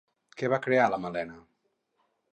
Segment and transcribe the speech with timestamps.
[0.41, 1.39] Què va crear la Malena?